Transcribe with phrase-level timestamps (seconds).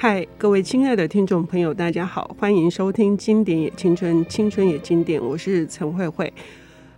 [0.00, 6.32] 嗨，各位亲爱的听众朋友，大家好，欢迎收听《经典也青春，青春也经典》，我是陈慧慧。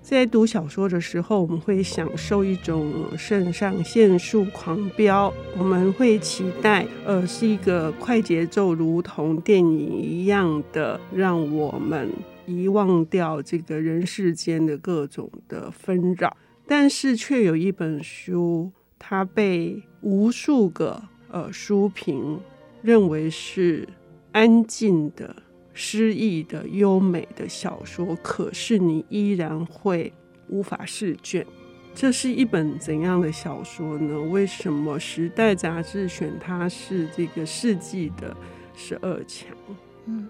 [0.02, 12.06] 在读小说的时候，我们会享受一种肾上腺素狂飙，我们会期待，呃，是一个快节奏，如同电影一样的，让我们
[12.44, 16.36] 遗忘掉这个人世间的各种的纷扰。
[16.66, 22.38] 但是，却有一本书，它被无数个呃书评。
[22.82, 23.88] 认为是
[24.32, 25.34] 安静的、
[25.72, 30.12] 诗意的、优美的小说，可是你依然会
[30.48, 31.46] 无法释卷。
[31.94, 34.20] 这是一本怎样的小说呢？
[34.30, 38.34] 为什么《时代》杂志选它是这个世纪的
[38.76, 39.48] 十二强？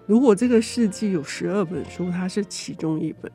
[0.05, 3.31] 如果这个世纪有十二本书，它是其中一本。《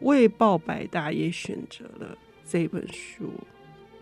[0.00, 3.30] 卫报》百大也选择了这本书。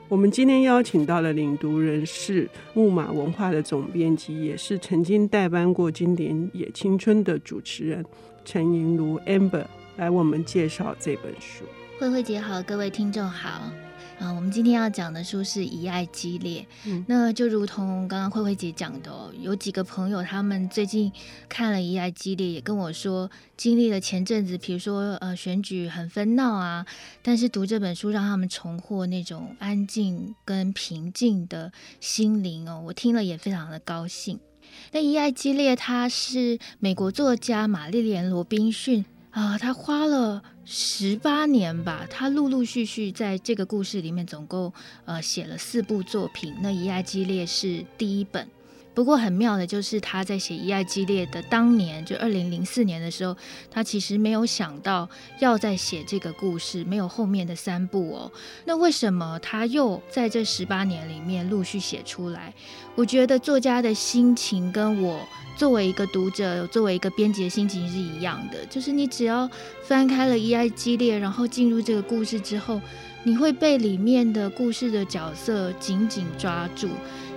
[0.09, 8.05] 我们今天邀请到的领读人是木马文化的总编辑，也是曾经代班过《经典野青春》的主持人
[8.45, 9.65] 陈莹如 Amber
[9.97, 11.65] 来我们介绍这本书。
[11.99, 13.63] 慧慧姐好，各位听众好。
[14.19, 21.13] 啊，我们今天要讲的书是《遗爱激烈》，嗯，那就如同刚刚慧慧姐讲的哦，有几个朋友他们最近
[21.49, 26.87] 看了《遗爱激烈》，也跟我说，经历了前阵子，比如说呃选举很纷闹啊，
[27.23, 34.41] 但是读这本书让他们重获那种安静跟平静的心灵哦，我听了也非常的高兴。
[34.93, 39.05] 那《遗爱激烈》它是美国作家玛丽莲罗宾逊。
[39.37, 44.73] 啊，他花了十八年吧，他陆陆续续在这个故事里面总共
[45.05, 48.49] 呃写了四部作品，那《以爱激烈》是第一本。
[48.97, 53.37] 不过很妙的就是他在写《一爱激烈》的当年，就二零零四年的时候，
[53.71, 55.07] 他其实没有想到
[55.39, 58.33] 要再写这个故事，没有后面的三部哦。
[58.65, 62.55] 那为什么他又在这十八年里面陆续写出来？
[62.95, 65.21] 我觉得作家的心情跟我
[65.59, 69.47] 作为一个读者、作为一个编辑的心情是一样的，就是你只要
[69.85, 72.81] 翻开了《一爱激烈》，然后进入这个故事之后，
[73.25, 76.89] 你会被里面的故事的角色紧紧抓住，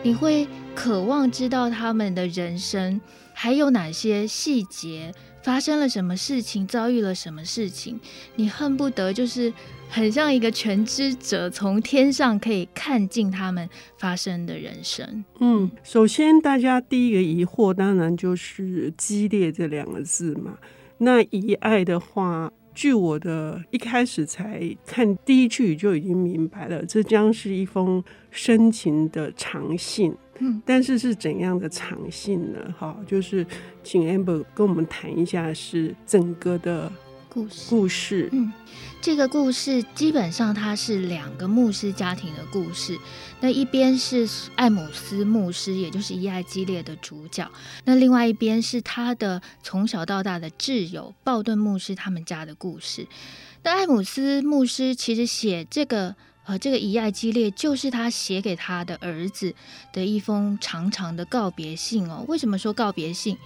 [0.01, 0.47] 你会。
[0.79, 3.01] 渴望知道他们的人生
[3.33, 5.13] 还有哪些细节，
[5.43, 7.99] 发生了什么事情，遭遇了什么事情，
[8.37, 9.51] 你恨不得就是
[9.89, 15.25] 很像一个全知者，从天上可以看尽他们发生的人生。
[15.41, 20.57] 嗯，首先大家第一个疑惑当然就是“激烈”这两个字嘛。
[20.99, 28.01] 那遗爱的话，据我的一开始才看第一句就已经明白了，这将是一封
[28.31, 30.15] 深情的长信。
[30.39, 32.59] 嗯，但是是怎样的长性呢？
[32.77, 33.45] 哈，就是
[33.83, 36.91] 请 Amber 跟我们谈一下，是整个的
[37.29, 37.69] 故事。
[37.69, 38.51] 故事，嗯，
[39.01, 42.97] 这个故事基本上它是两个牧师家庭的故事。
[43.41, 47.49] 那一边是艾姆斯牧师，也就是伊爱激烈的主角。
[47.85, 53.05] 那另外一边是他的从小到大的挚友鲍顿牧师他们家的故事。
[53.63, 56.15] 那艾姆斯牧师其实写这个。
[56.49, 59.53] 呃，这个遗爱激烈就是他写给他的儿子
[59.93, 62.25] 的一封长长的告别信哦。
[62.27, 63.37] 为什么说告别信？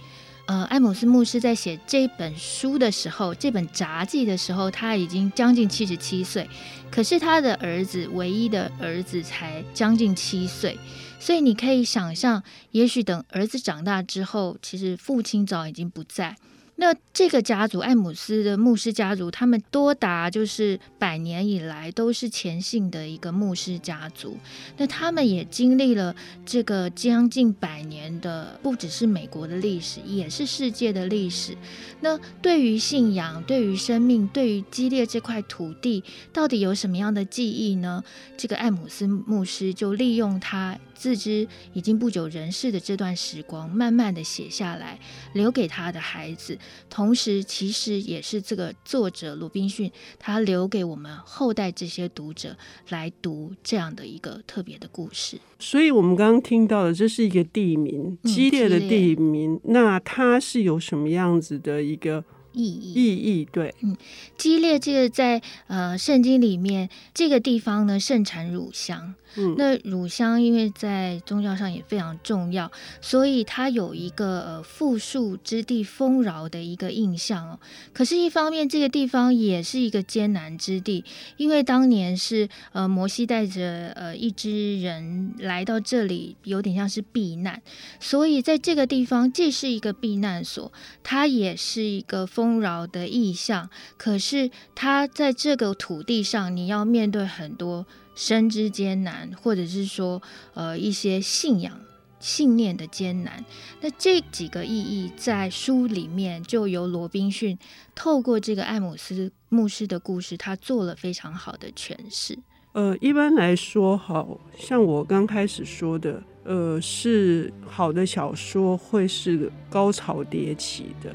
[0.46, 6.48] 呃，艾姆斯牧师在写这本书的时候，这本札记的时候，他已经将近七十七岁，
[6.90, 10.78] 可是他的儿子，唯一的儿子才将近七岁，
[11.20, 16.34] 所以你可以想象，也许等儿子长大之后，其实父亲早已经不在。
[16.76, 24.36] 那这个家族，艾姆斯的牧师家族，他们多达就是百年以来都是虔信的一个牧师家族。
[24.76, 26.14] 那他们也经历了
[26.44, 31.56] 这个将近百年的，不只是美国的历史，也是世界的历史。
[32.00, 36.02] 那对于信仰，对于生命，对于激烈这块土地，
[36.32, 38.02] 到底有什么样的记忆呢？
[38.36, 40.76] 这个艾姆斯牧师就利用他。
[40.94, 44.98] 自知已经不久人世的这段时光，慢慢的写下来，
[45.32, 46.56] 留给他的孩子。
[46.88, 52.56] 同时，其实也是这个作者鲁滨逊，他留给我们后代这些读者
[52.88, 55.38] 来读这样的一个特别的故事。
[55.58, 59.54] 所以，我们刚刚听到的，这是一个地名，激烈的地名。
[59.54, 62.24] 嗯，那它是有什么样子的一个？
[62.54, 63.96] 意义意义对，嗯，
[64.38, 72.70] 激烈这个在呃圣经里面这个地方呢盛产乳香，嗯，那乳香因为在宗教上也非常重要，
[73.00, 77.58] 所以它有一个呃富庶之地丰饶的一个印象哦。
[77.92, 81.04] 可是，一方面这个地方也是一个艰难之地，
[81.36, 87.60] 因为当年是呃摩西带着呃一支人来到这里，有点像是避难，
[87.98, 90.72] 所以在这个地方既是一个避难所，
[91.02, 92.43] 它也是一个丰。
[92.44, 100.20] 丰饶的意象，可是他在这个土地上，你要面对很多生之艰难，或者是说，
[100.52, 101.80] 呃，一些信仰
[102.20, 103.42] 信念的艰难。
[103.80, 107.58] 那这几个意义在书里面就由罗宾逊
[107.94, 112.38] 透过这个艾姆斯牧师的故事，他做了非常好的诠释。
[112.72, 121.14] 呃，一般来说，好像我刚开始说的，呃，是好的小说会是高潮迭起的，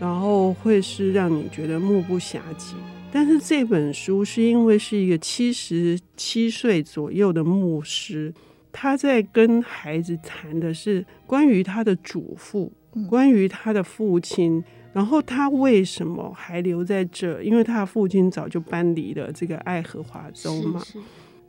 [0.00, 2.74] 然后会是让你觉得目不暇接。
[3.12, 8.32] 但是这本书是因为是一个七十七岁左右的牧师，
[8.72, 12.72] 他在跟孩子谈的是关于他的祖父，
[13.08, 14.64] 关于他的父亲。
[14.92, 17.40] 然后他为什么还留在这？
[17.42, 20.82] 因为他的父亲早就搬离了这个爱荷华州嘛。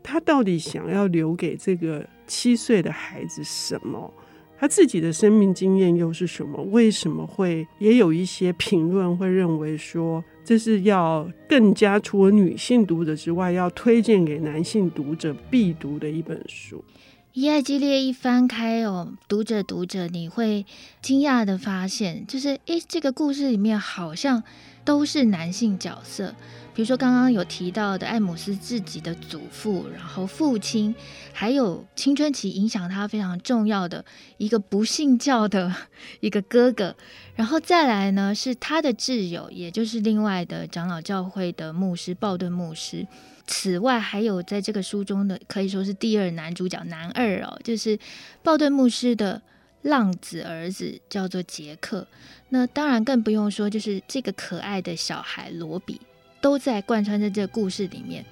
[0.03, 4.13] 他到底想要留给这个七岁的孩子什么？
[4.61, 6.61] 他自己的生命经验又是什么？
[6.65, 16.85] 为什么会也有一些评论会认为说，这是要更加除了女性读者之外，要推荐给男性读者必读的一本书？
[17.33, 20.63] 一爱激烈一翻开哦，读着读着，你会
[21.01, 24.43] 惊讶的发现，就是诶，这个故事里面好像
[24.85, 26.35] 都是男性角色。
[26.73, 30.95] 比如说刚刚有提到的艾姆斯自己的祖父，然后父亲，
[31.33, 34.03] 还有青春期影响他非常重要的
[34.37, 35.73] 一个不信教的
[36.21, 36.95] 一个哥哥，
[37.35, 43.05] 然后再来呢是他的挚友，也就是另外的长老教会的牧师鲍顿牧师。
[43.47, 47.99] 此外，还有在这个书中的可以说是第二男主角男二哦，就是
[48.41, 49.41] 鲍顿牧师的
[49.81, 52.07] 浪子儿子，叫做杰克。
[52.49, 55.99] 那当然更不用说，就是这个可爱的小孩罗比，
[56.41, 58.25] 都在贯穿在这个故事里面。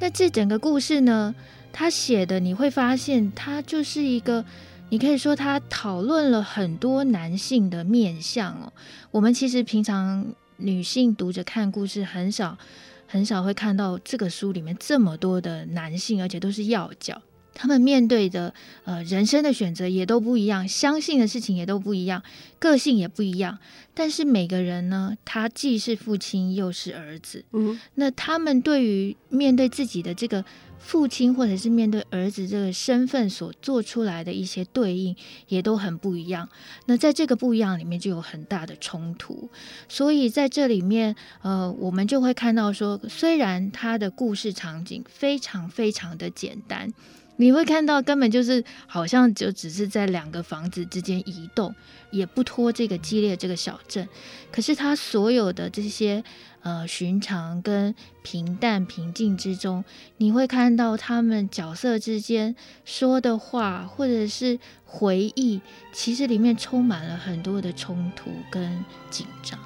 [0.00, 1.34] 那这整个故事呢，
[1.72, 4.44] 他写的你会发现，他就是一个，
[4.90, 8.72] 你可以说他讨论了很多男性的面相哦。
[9.10, 12.58] 我们其实平常女性读着看故事很少。
[13.06, 17.20] 很少会看到这个书里面这么多的男性，而且都是要角。
[17.54, 18.52] 他们面对的
[18.84, 22.22] 呃人生的选择也都不一样，相信的事情也都不一样，
[22.58, 23.58] 个性也不一样。
[23.94, 27.44] 但是每个人呢，他既是父亲又是儿子。
[27.52, 30.44] 嗯，那他们对于面对自己的这个。
[30.84, 35.16] 父亲或者是面对儿子这个身份所做出来的一些对应，
[35.48, 36.46] 也都很不一样。
[36.84, 39.48] 那在这个不一样里面，就有很大的冲突。
[39.88, 46.92] 所以在这里面，呃，我们就会看到说，虽然他的故事场景非常非常的简单。
[47.36, 51.74] 你会看到，根本就是好像就只是在两个房子之间移动，
[52.12, 54.08] 也不拖这个激烈这个小镇。
[54.52, 56.22] 可是他所有的这些
[56.64, 59.84] 呃寻常跟平淡平静之中，
[60.16, 65.60] 你会看到他们角色之间说的话，或者是回忆，
[65.92, 69.56] 其实里面充满了很多的冲突跟紧张。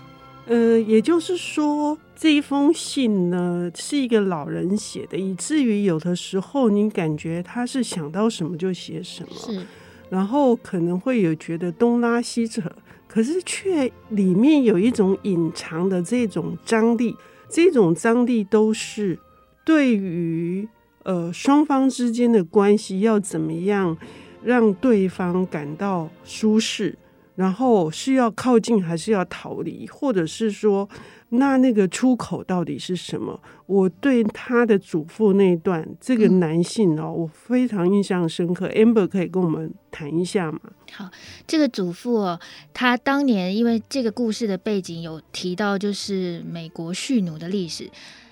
[0.47, 9.67] 呃，也就是说，这一封信呢，是一个老人写的，以至于有的时候你感觉他是想到什么就写什么，是，
[10.09, 12.63] 然后可能会有觉得东拉西扯，
[13.09, 17.17] 可是却里面有一种隐藏的这种张力，
[17.49, 19.19] 这种张力都是
[19.65, 20.69] 对于
[21.03, 23.97] 呃双方之间的关系要怎么样
[24.45, 26.97] 让对方感到舒适。
[27.39, 30.89] 然后是要靠近还是要逃离，或者是说，
[31.29, 33.41] 那那个出口到底是什么？
[33.67, 38.69] 我对他的祖父那一段，这个男性哦，嗯、我非常印象深刻。
[38.71, 40.59] Amber 可以跟我们谈一下吗？
[40.91, 41.09] 好，
[41.47, 42.41] 这个祖父哦，
[42.75, 47.89] 他当年因为这个故事的背景有提到，就是美国蓄奴的历史。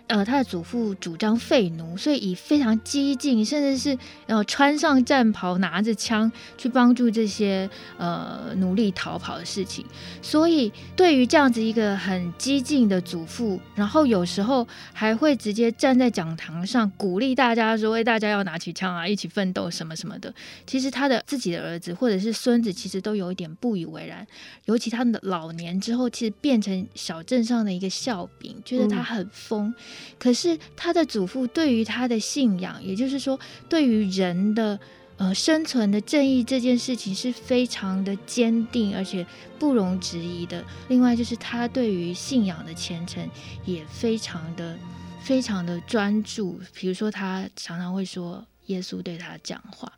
[0.09, 9.85] 呃，他的祖父主张废奴，所以以非常激进，甚至是呃穿上战袍，拿着枪去帮助这些呃奴隶逃跑的事情。
[10.23, 20.33] 所以对于这样子一个很激进的祖父，然后有时候还会直接站在讲堂上鼓励大家说：“为大家要拿起枪啊，一起奋斗什么什么的。”
[20.69, 24.25] 其实他的自己的儿子或者是孙子，其实都有一点不以为然。
[24.67, 29.69] 尤其他的老年之后，其实变成小镇上的一个笑柄，觉得他很疯。
[29.69, 29.75] 嗯
[30.19, 33.39] 可是他的祖父对于他的信仰，也就是说，
[33.69, 34.79] 对于人的
[35.17, 39.27] 呃生存的正义这件事情是非常的坚定，而且
[39.59, 40.65] 不容置疑的。
[40.89, 43.29] 另外就是他对于信仰的虔诚
[43.65, 44.77] 也非常的
[45.21, 46.61] 非常的专注。
[46.75, 48.47] 比如说，他常常会说。
[48.67, 49.93] 耶稣对他讲话，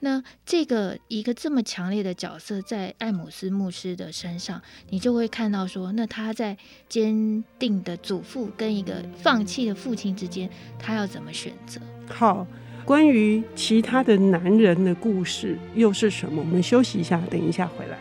[0.00, 4.60] 那这个一个这么强烈的角色在艾姆斯牧师的身上，
[4.90, 6.56] 你就会看到说，那他在
[6.88, 10.48] 坚定的祖父跟一个放弃的父亲之间，
[10.78, 11.80] 他要怎么选择？
[12.08, 12.46] 好，
[12.84, 16.40] 关于其他的男人的故事又是什么？
[16.40, 17.98] 我们休息一下，等一下回来。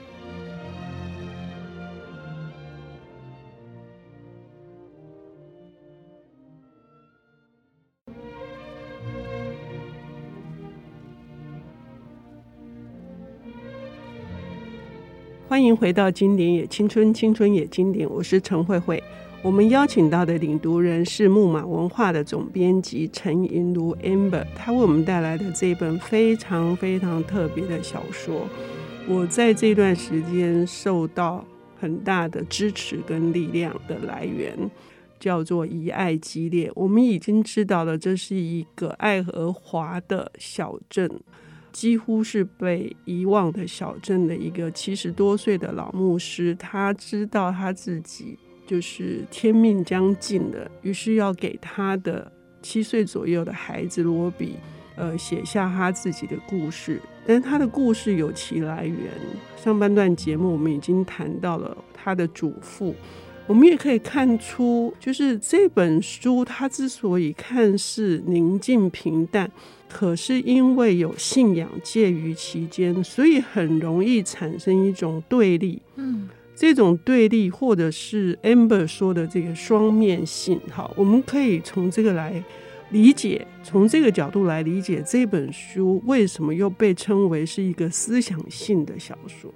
[15.52, 19.04] 欢迎回到《经典也青春，青春也经典》，我是陈慧慧。
[19.42, 28.48] 我们邀请到的领读人是木马文化的总编辑陈银如 Amber，他为我们带来的这本非常非常特别的小说。
[29.10, 31.46] 我在这段时间受到
[31.78, 34.58] 很大的支持跟力量的来源，
[35.20, 36.72] 叫做“以爱激烈”。
[36.76, 41.12] 我们已经知道了，这是一个爱荷华的小镇。
[41.72, 48.38] 几乎是被遗忘的小镇的一个七十多岁的老牧师，他知道他自己
[48.68, 54.56] 就是天命将尽了，于是要给他的七岁左右的孩子罗比，
[54.96, 57.02] 呃，写下他自己的故事。
[57.26, 58.98] 但他的故事有其来源。
[59.56, 62.96] 上半段节目我们已经谈到了他的祖父，
[63.48, 69.52] 我们也可以看出，就是这本书它之所以看似宁静平淡。
[69.90, 75.82] 可是因为有信仰介于其间，所以很容易产生一种对立。
[75.98, 82.42] 嗯，这种对立或者是 Amber 说的这个双面性，哈，我们可以从这个来
[82.92, 89.54] 理解，从这个角度来理解这本书为什么又被称为是一个思想性的小说。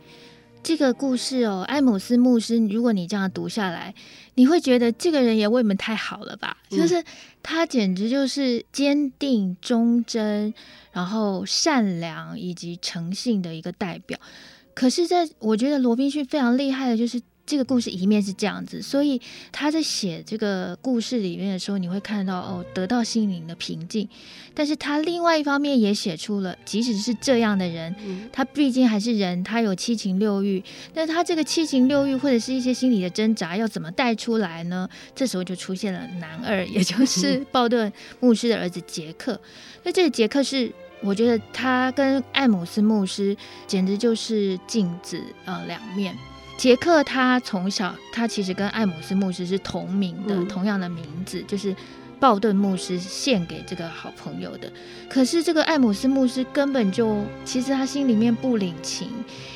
[0.66, 3.94] 这个故事哦，艾姆斯牧师，如果你这样读下来，
[4.34, 6.58] 你会觉得这个人也未免太好了吧？
[6.72, 7.04] 嗯、就是
[7.44, 10.52] 他简直就是坚定、忠贞，
[10.92, 14.18] 然后善良以及诚信的一个代表。
[14.74, 17.22] 可是，在我觉得罗宾逊非常厉害的就是。
[17.46, 19.22] 这个故事一面是这样子，所以
[19.52, 24.08] 他在写这个故事里面的时候，你会看到哦，得到心灵的平静。
[24.54, 27.94] 但是他另外一方面也写出了，即使是这样的人，
[28.32, 30.64] 他毕竟还是人，他有七情六欲。
[30.94, 34.90] 那他这个七情六欲或者是一些心理的挣扎，要怎么带出来呢？
[35.14, 39.40] 这时候就出现了男二，也就 是鲍顿牧师的儿子杰克。
[39.84, 40.72] 那这个杰克是，
[41.02, 43.36] 我觉得他跟艾姆斯牧师
[43.68, 46.18] 简直就是镜子呃两面。
[46.58, 51.76] 杰克他从小，他其实跟艾姆斯牧师是同名的，嗯、同样的名字，就是
[52.20, 54.72] 鲍顿牧师献给这个好朋友的。
[55.10, 59.10] 可是这个艾姆斯牧师根本就，其实他心里面不领情。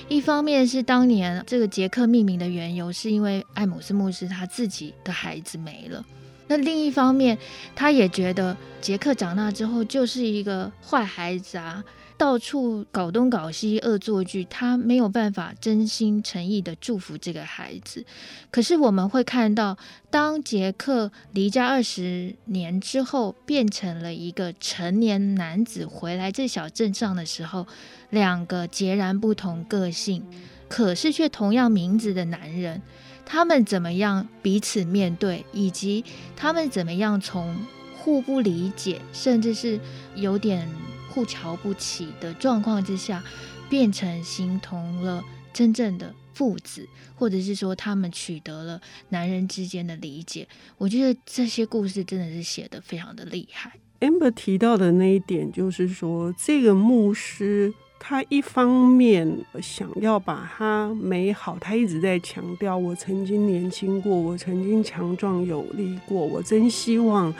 [0.09, 6.05] 一方面是当年这个杰克命名的缘由，是因为艾姆斯牧师他自己的孩子没了。
[6.47, 7.37] 那另一方面，
[7.75, 11.83] 他也觉得杰克长大之后就是一个坏孩子啊。
[12.19, 18.05] 到处搞东搞西，恶作剧，他没有办法真心诚意的祝福这个孩子。
[18.51, 19.77] 可是我们会看到，
[20.11, 27.65] 当杰克离家二十年之后，变成了一个成年男子回来这小镇上的时候，
[28.09, 30.21] 两个截然不同个性，
[30.67, 32.81] 可是却同样名字的男人，
[33.25, 36.03] 他们怎么样彼此面对，以及
[36.35, 37.55] 他们怎么样从
[37.97, 39.79] 互不理解，甚至是
[40.15, 40.67] 有点。
[41.09, 43.23] 互瞧不起的状况之下，
[43.67, 50.47] 变成形同了真正的父子，或者是说他们取得了男人之间的理解。
[50.77, 53.73] 我觉得这些故事真的是写得非常的厉害。
[53.99, 59.27] Amber 提到的那一点，就是说这个牧师他一方面
[59.61, 67.33] 想要把他美好，他一直在强调我曾经年轻过，我曾经强壮有力过，我真希望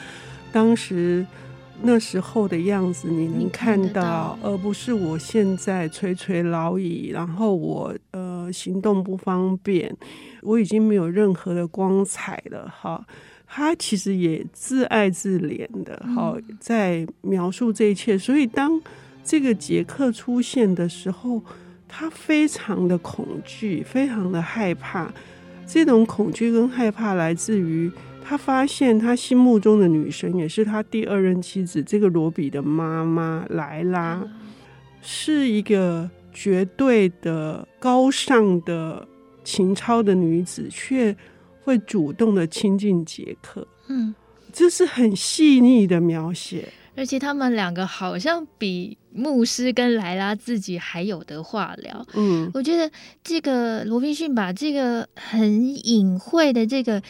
[0.52, 1.26] 当时。
[1.82, 9.96] 那时候的样子你能看到，而不是我现在垂垂老矣，然后我呃行动不方便，
[10.42, 13.06] 我已经没有任何的光彩了哈。
[13.48, 18.18] 他其实也自爱自怜的哈，在描述这一切。
[18.18, 18.80] 所以当
[19.24, 21.42] 这个杰克出现的时候，
[21.88, 25.12] 他非常的恐惧，非常的害怕。
[25.66, 27.90] 这种恐惧跟害怕来自于。
[28.30, 34.24] 他发现，他心目中的女神也是他第二任妻子这个罗比的妈妈莱拉，
[35.02, 39.08] 是一个绝对的高尚的
[39.44, 41.18] 情操的女子，却
[41.64, 43.68] 会主动的亲近杰克。
[43.88, 44.14] 嗯，
[44.54, 52.06] 这是很细腻的描写，而且他们两个好像比牧师跟莱拉自己还有的话聊。
[52.14, 52.92] 嗯，我觉得
[53.24, 57.02] 这个罗宾逊把这个很隐晦的这个。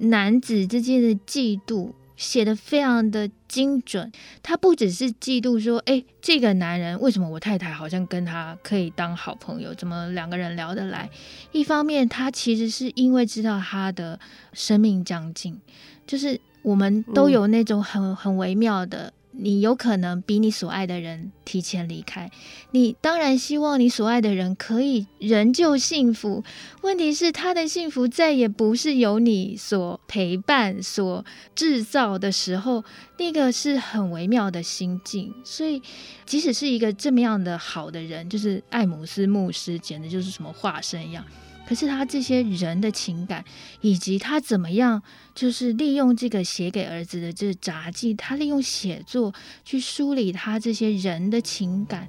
[0.00, 4.10] 男子之间的嫉妒写的非常的精准，
[4.42, 11.08] 他不只是嫉妒说，哎，这个男人为什么我太太好像跟他可以当好朋友，怎么两个人聊得来？
[11.52, 14.18] 一方面，他其实是因为知道他的
[14.52, 15.58] 生命将近，
[16.06, 19.12] 就是我们都有那种很很微妙的。
[19.42, 22.30] 你有可能比你所爱的人提前离开，
[22.72, 26.44] 你当然希望你所爱的人可以仍旧幸福。
[26.82, 32.84] 问题是，他的幸福再也不是由你所陪伴、所制造的时候，
[33.18, 35.34] 那个是很微妙的心境。
[35.42, 35.82] 所以，
[36.26, 41.24] 即使是一个这么样的好的人，就是艾姆斯牧师，简直就是什么化身一样。
[41.66, 43.44] 可是他这些人的情感，
[43.80, 45.02] 以及他怎么样，
[45.34, 49.32] 就是利用这个写给儿子的这杂记，他利用写作
[49.64, 52.08] 去梳理他这些人的情感，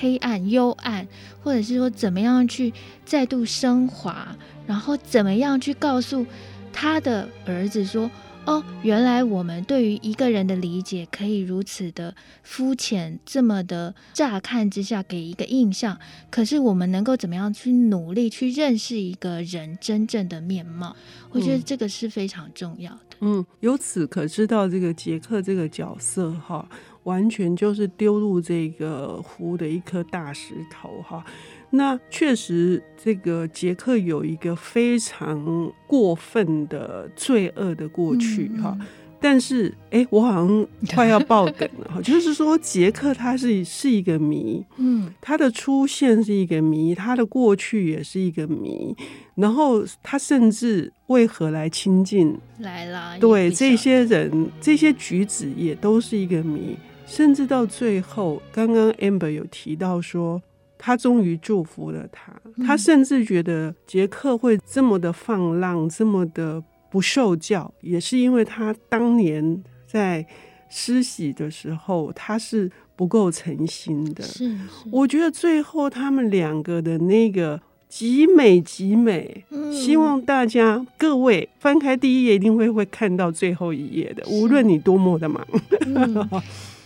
[0.00, 1.06] 黑暗、幽暗，
[1.42, 2.72] 或者是说怎么样去
[3.04, 6.24] 再度升华，然后怎么样去告诉
[6.72, 8.10] 他的儿子说。
[8.44, 15.96] 哦，原来我们对于一个人的理解可以如此的肤浅，这么的乍看之下给一个印象。
[16.28, 20.96] 可是我们能够怎么样去努力去认识一个人真正的面貌？
[21.30, 23.16] 我觉得这个是非常重要的。
[23.20, 26.68] 嗯，由此可知道这个杰克这个角色哈，
[27.04, 31.24] 完全就是丢入这个湖的一颗大石头哈。
[31.74, 38.76] 那确实，这个杰克有一个非常过分的罪恶的过去哈。
[38.78, 38.86] 嗯、
[39.18, 42.00] 但是，哎，我好像快要爆梗了哈。
[42.04, 48.94] 就是说，杰克他是是一个谜，嗯，他的出现是一个谜，他的过去也是一个谜。
[49.34, 53.18] 然后，他甚至为何来亲近来了？
[53.18, 56.76] 对，这些人这些举止也都是一个谜。
[57.06, 60.42] 甚至到最后，刚刚 Amber 有提到说。
[60.84, 62.32] 他终于祝福了他，
[62.66, 66.60] 他甚至觉得杰克会这么的放浪，这么的
[66.90, 70.26] 不受教，也是因为他当年在
[70.68, 74.24] 施洗的时候，他是不够诚心的。
[74.24, 74.58] 是，是，
[74.90, 85.46] 我觉得最后他们两个的那个极美极美，嗯、希望大家各位翻开第一页一定会会看到最后一页的，无论你多么的忙。
[85.86, 86.28] 嗯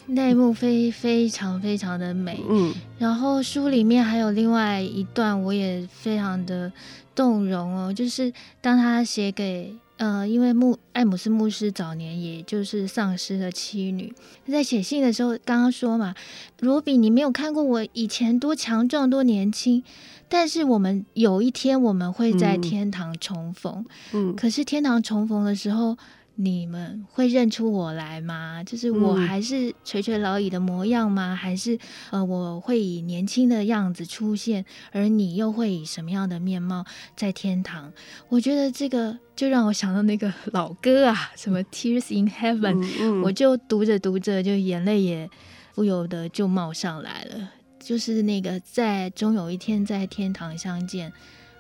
[0.08, 6.72] 那一幕非非常非常的美，嗯，然后书里面还有另外一段，我也非常的
[7.14, 14.14] 动容哦，就是当他写给呃，因为牧艾姆斯牧师早年也就是丧失了妻女，
[14.46, 16.14] 在写信的时候，刚刚说嘛，
[16.60, 19.82] 罗比，你没有看过我以前多强壮多年轻，
[20.28, 25.96] 但是我们有一天我们会在天堂重逢，嗯，嗯，可是天堂重逢的时候。
[26.38, 28.62] 你们会认出我来吗？
[28.62, 31.32] 就是我还是垂垂老矣的模样吗？
[31.32, 31.78] 嗯、还是
[32.10, 36.84] 呃，我会以年轻的样子出现，而你又会以什么样的面貌
[37.16, 37.90] 在天堂？
[38.28, 42.76] 我觉得这个就让我想到那个老歌啊，什么《Tears in Heaven》，
[43.22, 45.30] 我就读着读着，就眼泪也
[45.74, 47.50] 不由得就冒上来了。
[47.80, 51.12] 就是那个在终有一天在天堂相见。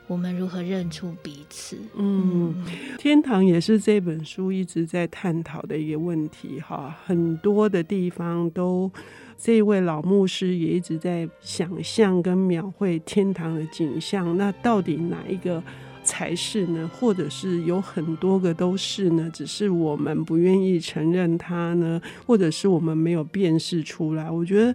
[0.08, 1.76] 我们如何认出彼此？
[1.96, 2.64] 嗯，
[2.96, 6.96] 天堂也是这本书一直在探讨的一个问题哈。
[7.04, 8.88] 很多的地方都，
[9.36, 14.36] 这位老牧师也一直在想象跟描绘天堂的景象。
[14.36, 15.60] 那到底哪一个
[16.04, 16.88] 才是呢？
[16.94, 19.28] 或者是有很多个都是呢？
[19.34, 22.00] 只是我们不愿意承认它呢？
[22.24, 24.30] 或者是我们没有辨识出来？
[24.30, 24.72] 我觉得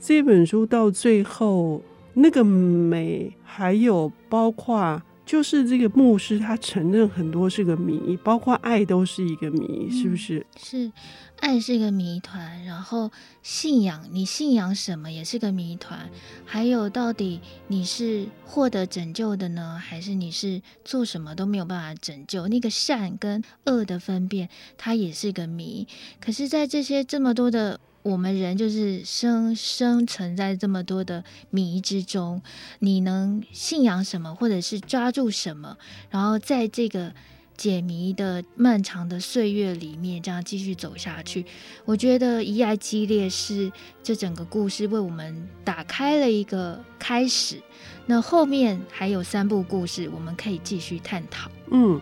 [0.00, 1.82] 这本书到最后。
[2.20, 10.44] 那个美，还有包括，就是这个牧师他承认很多是个谜，包括爱都是一个谜，是不是？
[10.56, 10.90] 是，
[11.38, 16.10] 爱是一个谜团，然后信仰，你信仰什么也是个谜团，
[16.44, 22.48] 还有到底你是获得拯救的呢，还是你是做什么都没有办法拯救？
[22.48, 25.86] 那个善跟恶的分辨，它也是个谜。
[26.20, 27.78] 可是，在这些这么多的。
[28.02, 32.40] 我们人就是生生存在这么多的谜之中，
[32.78, 35.76] 你能信仰什么，或者是抓住什么，
[36.08, 37.12] 然后在这个
[37.56, 41.44] 解谜的漫长的岁月里面，这样继续走下去。
[41.84, 43.70] 我觉得《遗爱激烈》是
[44.02, 47.60] 这整个故事为我们打开了一个开始。
[48.06, 51.50] 那后面还有三部故事，我们可以继续探讨。
[51.70, 52.00] 嗯，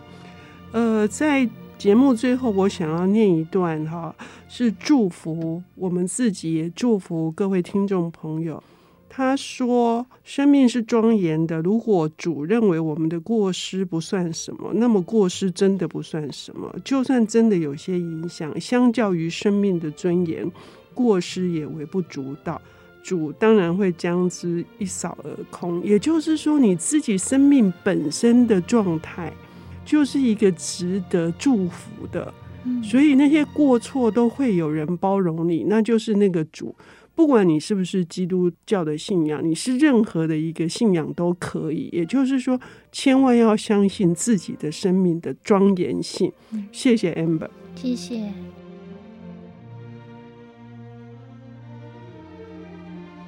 [0.71, 1.49] 呃，在。
[1.77, 4.13] 节目最后，我想要念一段哈，
[4.49, 8.61] 是祝福我们自己，也祝福各位听众朋友。
[9.07, 16.75] 他说：“生命是庄严的，如果主认为我们的过失不算什么，那么过失真的不算什么。
[16.83, 20.51] 就算真的有些影响，相较于生命的尊严，
[20.95, 22.59] 过失也微不足道。
[23.03, 25.81] 主当然会将之一扫而空。
[25.83, 29.31] 也就是说，你自己生命本身的状态。”
[29.87, 32.33] 就是一个值得祝福的，
[32.83, 36.75] 所以那些过错都会有人包容你，那就是那个主。
[37.15, 41.89] 不管你是不是基督教的信仰，你是任何的一个信仰都可以。
[41.93, 42.59] 也就是说，
[42.91, 46.31] 千万要相信自己的生命的庄严性。
[46.73, 48.29] 谢谢 Amber，谢谢。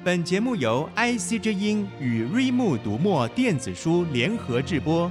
[0.04, 5.10] 本节目由 IC 之音与瑞木读墨电子书联合制播，